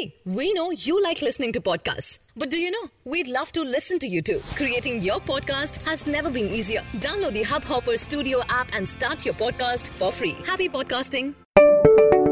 [0.00, 2.20] See, we know you like listening to podcasts.
[2.34, 2.88] But do you know?
[3.04, 4.40] We'd love to listen to you too.
[4.54, 6.80] Creating your podcast has never been easier.
[7.06, 10.36] Download the Hubhopper Studio app and start your podcast for free.
[10.46, 11.34] Happy podcasting.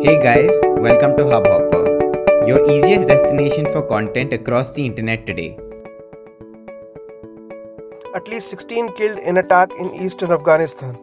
[0.02, 0.50] Hey guys,
[0.86, 5.58] welcome to Hubhopper, your easiest destination for content across the internet today.
[8.14, 10.96] At least 16 killed in attack in eastern Afghanistan.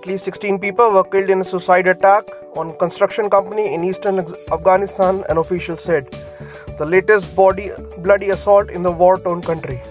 [0.00, 2.24] At least 16 people were killed in a suicide attack
[2.56, 4.18] on a construction company in eastern
[4.50, 6.10] Afghanistan, an official said.
[6.78, 9.82] The latest body, bloody assault in the war-torn country.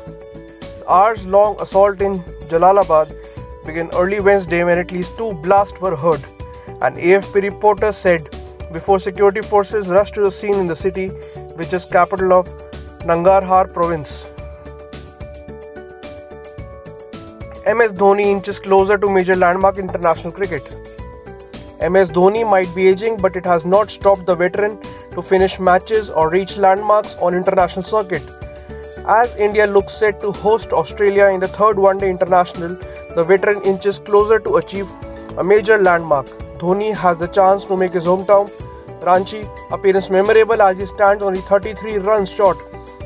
[0.80, 3.16] The hours-long assault in Jalalabad
[3.68, 6.24] began early Wednesday when at least two blasts were heard.
[6.82, 8.32] An AFP reporter said
[8.74, 11.10] before security forces rushed to the scene in the city,
[11.60, 12.48] which is capital of
[13.06, 14.26] Nangarhar province.
[17.70, 20.64] MS Dhoni inches closer to major landmark international cricket.
[21.88, 24.80] MS Dhoni might be aging, but it has not stopped the veteran
[25.12, 28.24] to finish matches or reach landmarks on international circuit.
[29.08, 32.76] As India looks set to host Australia in the third one-day international,
[33.14, 34.90] the veteran inches closer to achieve
[35.38, 36.26] a major landmark.
[36.58, 38.50] Dhoni has the chance to make his hometown
[39.02, 42.58] Ranchi appearance memorable as he stands only 33 runs short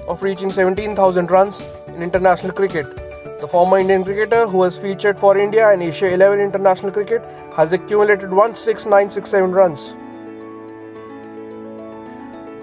[0.08, 3.13] of reaching 17,000 runs in international cricket.
[3.44, 7.22] The former Indian cricketer who has featured for India in Asia 11 international cricket
[7.58, 9.82] has accumulated 16967 runs.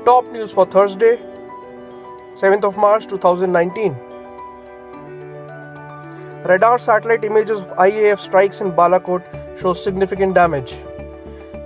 [0.07, 1.19] Top news for Thursday,
[2.35, 3.95] 7th of March 2019.
[6.47, 9.23] Radar satellite images of IAF strikes in Balakot
[9.61, 10.77] show significant damage.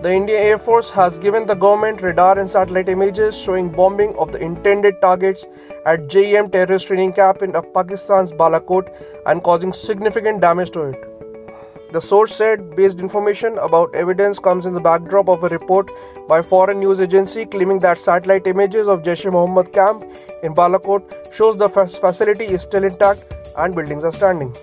[0.05, 4.33] The Indian Air Force has given the government radar and satellite images showing bombing of
[4.33, 5.47] the intended targets
[5.87, 8.91] at JEM terrorist training camp in Pakistan's Balakot
[9.25, 11.91] and causing significant damage to it.
[11.95, 15.91] The source said based information about evidence comes in the backdrop of a report
[16.29, 20.05] by foreign news agency claiming that satellite images of Jaish-e-Mohammed camp
[20.43, 23.25] in Balakot shows the facility is still intact
[23.57, 24.55] and buildings are standing.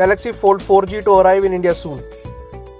[0.00, 2.02] Galaxy Fold 4G to arrive in India soon.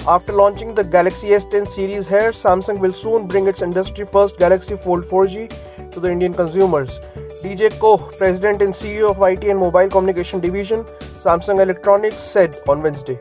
[0.08, 4.74] After launching the Galaxy S10 series here, Samsung will soon bring its industry first Galaxy
[4.74, 6.98] Fold 4G to the Indian consumers.
[7.42, 10.84] DJ Koh, President and CEO of IT and Mobile Communication Division,
[11.26, 13.18] Samsung Electronics, said on Wednesday.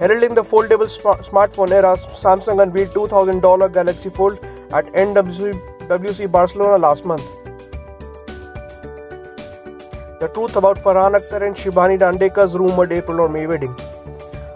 [0.00, 0.90] Heralding the foldable
[1.30, 7.22] smartphone era, Samsung unveiled $2,000 Galaxy Fold at MWC Barcelona last month.
[10.26, 13.74] The truth about Farhan Akhtar and Shibani Dandekar's rumored April or May wedding.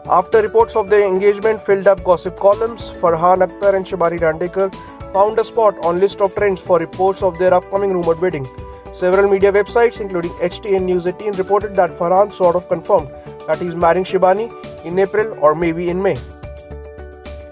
[0.07, 4.75] After reports of their engagement filled up gossip columns, Farhan Akhtar and Shibani Dandekar
[5.13, 8.49] found a spot on list of trends for reports of their upcoming rumored wedding.
[8.93, 13.09] Several media websites, including HTN News 18, reported that Farhan sort of confirmed
[13.47, 14.49] that he's marrying Shibani
[14.85, 16.17] in April or maybe in May.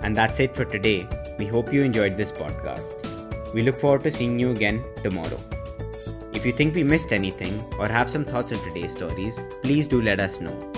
[0.00, 1.06] And that's it for today.
[1.38, 3.54] We hope you enjoyed this podcast.
[3.54, 5.38] We look forward to seeing you again tomorrow.
[6.34, 10.02] If you think we missed anything or have some thoughts on today's stories, please do
[10.02, 10.72] let us know.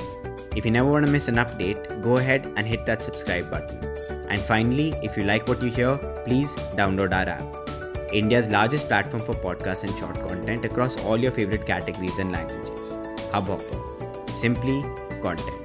[0.56, 3.84] If you never want to miss an update, go ahead and hit that subscribe button.
[4.28, 8.12] And finally, if you like what you hear, please download our app.
[8.12, 12.92] India's largest platform for podcasts and short content across all your favorite categories and languages.
[13.32, 14.30] Hubhopper.
[14.30, 14.82] Simply
[15.20, 15.56] content.